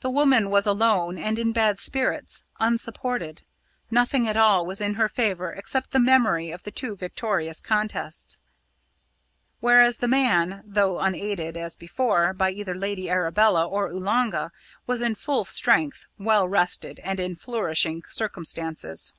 The 0.00 0.10
woman 0.10 0.50
was 0.50 0.66
alone 0.66 1.16
and 1.16 1.38
in 1.38 1.52
bad 1.52 1.78
spirits, 1.78 2.42
unsupported; 2.58 3.42
nothing 3.88 4.26
at 4.26 4.36
all 4.36 4.66
was 4.66 4.80
in 4.80 4.94
her 4.94 5.08
favour 5.08 5.52
except 5.52 5.92
the 5.92 6.00
memory 6.00 6.50
of 6.50 6.64
the 6.64 6.72
two 6.72 6.96
victorious 6.96 7.60
contests; 7.60 8.40
whereas 9.60 9.98
the 9.98 10.08
man, 10.08 10.64
though 10.66 10.98
unaided, 10.98 11.56
as 11.56 11.76
before, 11.76 12.32
by 12.34 12.50
either 12.50 12.74
Lady 12.74 13.08
Arabella 13.08 13.64
or 13.68 13.90
Oolanga, 13.92 14.50
was 14.88 15.00
in 15.02 15.14
full 15.14 15.44
strength, 15.44 16.06
well 16.18 16.48
rested, 16.48 16.98
and 17.04 17.20
in 17.20 17.36
flourishing 17.36 18.02
circumstances. 18.08 19.12